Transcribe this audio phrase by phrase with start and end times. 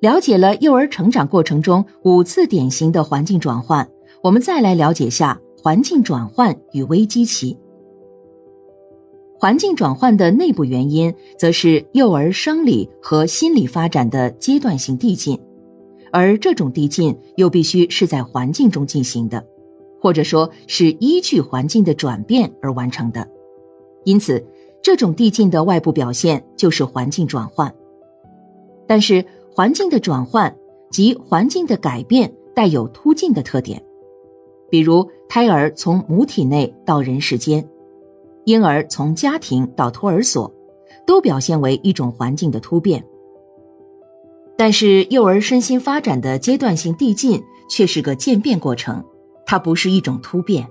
[0.00, 3.86] 了解了幼儿成长过程中五次典型的环境转换，
[4.22, 7.56] 我们再来了解下环境转换与危机期。
[9.38, 15.38] 环境转换的内部原因，则是幼儿生理和心理发展的阶段性递进，
[16.10, 19.44] 而这种递进又必须是在环境中进行的，
[20.00, 23.26] 或者说是依据环境的转变而完成的。
[24.04, 24.42] 因此，
[24.82, 27.70] 这种递进的外部表现就是环境转换。
[28.86, 29.24] 但是，
[29.60, 30.56] 环境的转换
[30.90, 33.84] 及环境的改变带有突进的特点，
[34.70, 37.68] 比如胎儿从母体内到人世间，
[38.46, 40.50] 婴儿从家庭到托儿所，
[41.06, 43.04] 都表现为一种环境的突变。
[44.56, 49.04] 但是幼儿身心发展的阶段性递进却是个渐变过程，
[49.44, 50.66] 它不是一种突变。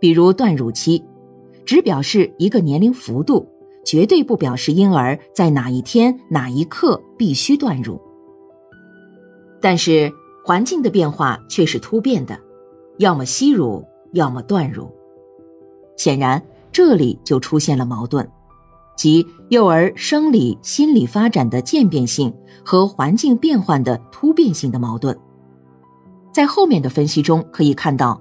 [0.00, 1.04] 比如断乳期，
[1.66, 3.46] 只表示一个年龄幅度。
[3.88, 7.98] 绝对不表示婴儿在哪一天哪一刻必须断乳，
[9.62, 10.12] 但是
[10.44, 12.38] 环境的变化却是突变的，
[12.98, 14.94] 要么吸乳，要么断乳。
[15.96, 18.30] 显然，这里就出现了矛盾，
[18.94, 22.30] 即幼儿生理心理发展的渐变性
[22.62, 25.18] 和环境变换的突变性的矛盾。
[26.30, 28.20] 在后面的分析中可以看到，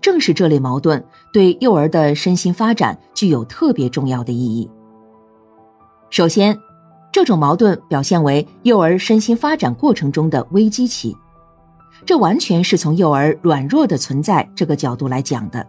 [0.00, 4.70] 正是这类矛盾对幼儿的身心发展具有特别重要的意义。
[6.10, 6.58] 首先，
[7.12, 11.14] 这种矛盾表现为幼儿身心发展过程中的危机期，
[12.06, 15.66] 这完全是从幼儿软弱的存在这个角度来讲的。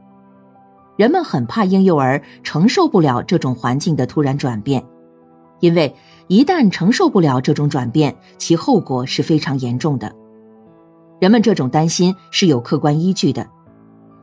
[0.96, 4.84] 人们很怕婴幼儿承受不了这种环境的突然转变，
[5.60, 5.94] 因为
[6.28, 10.14] 一旦承受不了这种转变，其后果是非常严重的。
[11.20, 13.46] 人们这种担心是有客观依据的，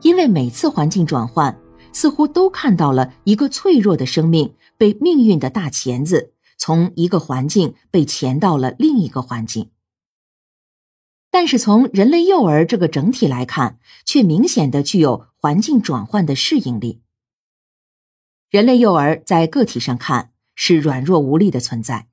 [0.01, 1.55] 因为每次环境转换。
[1.97, 9.71] 似乎都看到了一个脆弱的生命被命运的大钳子从一个环境被钳到了另一个环境。
[11.31, 17.01] 但是从人类幼儿这个整体来看，却明显的具有环境转换的适应力。
[18.51, 22.09] 人类幼儿在个体上看是软弱无力的存在，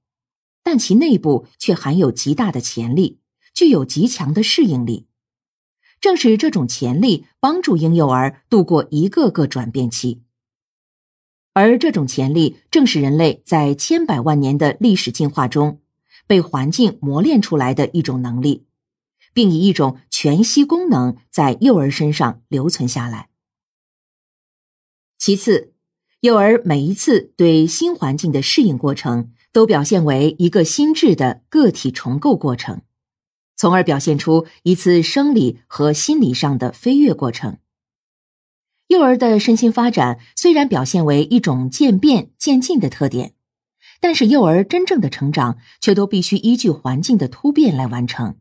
[0.63, 3.19] 但其内部却含有极大的潜力，
[3.53, 5.09] 具有极强的适应力。
[6.05, 10.21] 正是这种潜力帮助婴幼儿度过一个个转变期，
[11.55, 15.81] 而这种潜力正是人类在千百万年的历史进化中
[16.27, 18.67] 被环境磨练出来的一种能力，
[19.33, 23.31] 并以一种全息功能在幼儿身上留存下来。
[25.17, 25.73] 其次，
[26.21, 32.83] 幼儿每一次对新环境的适应过程，都表现为一个心智的个体重构过程。
[33.57, 37.59] 从而表现出一次生理和心理上的飞跃过程。
[38.89, 43.35] 幼儿的身心发展虽然表现为一种渐变渐进的特点，
[44.01, 48.37] 但是幼儿真正的成长却都必须依据环境的突变来完成，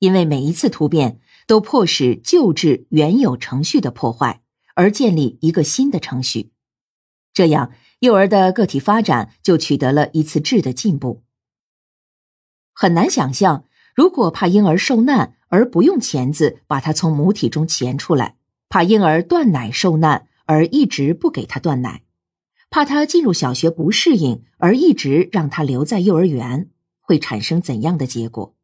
[0.00, 4.42] 因为每一次突变都迫使旧制原有程序的破坏，
[4.74, 6.52] 而建立一个新的程序，
[7.32, 11.24] 这样幼儿的个体发展就取得了一次质的进步。
[12.74, 13.64] 很难想象。
[13.94, 18.36] 如果怕婴儿受难而不用钳子把他从母体中钳出来，
[18.68, 22.02] 怕婴儿断奶受难而一直不给他断奶，
[22.70, 26.68] 怕他进入小学不适应而一直让他留在幼儿园，
[27.00, 28.54] 会产生怎样的结果？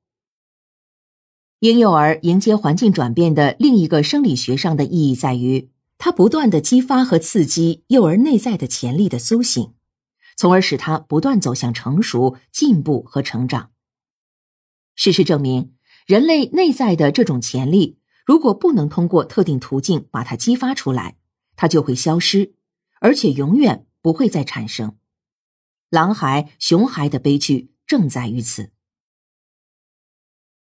[1.60, 9.74] 婴幼儿迎接环境转变的另一个生理学上的意义在于，它不断的激发和刺激幼儿内在的潜力的苏醒，
[10.36, 13.70] 从而使他不断走向成熟、进步和成长。
[15.02, 15.72] 事实证明，
[16.04, 17.96] 人类内在的这种潜力，
[18.26, 21.16] 如果不能通过特定途径把它激发出来，
[21.56, 22.52] 它就会消失，
[23.00, 24.98] 而且永远不会再产生。
[25.88, 28.72] 狼孩、熊孩的悲剧正在于此。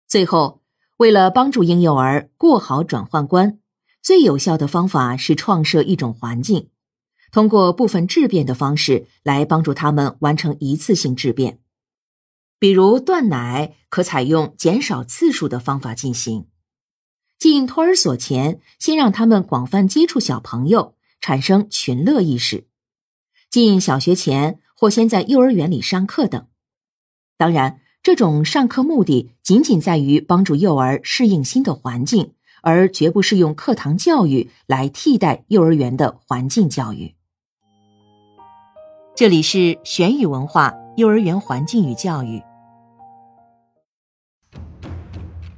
[0.06, 0.62] 最后，
[0.98, 3.60] 为了帮助婴幼儿过好转换关，
[4.02, 6.70] 最有效的方法是创设一种环境，
[7.32, 11.62] 通过部分质变的方式来帮助他们完成一次性质变。
[12.58, 16.48] 比如断奶，可采用减少次数的方法进行；
[17.38, 22.66] 进托儿所前，先让他们广泛接触小朋友，产生群乐意识；
[23.50, 26.48] 进小学前，或先在幼儿园里上课等。
[27.38, 37.14] 当然，这种上课目的仅仅在于帮助幼儿适应新的环境，而绝不是用课堂教育来替代幼儿园的环境教育。
[39.16, 42.42] 这里是玄宇文化幼儿园环境与教育。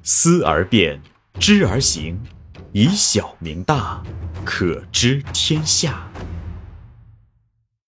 [0.09, 1.01] 思而变，
[1.38, 2.18] 知而行，
[2.71, 4.01] 以小明大，
[4.45, 6.09] 可知天下。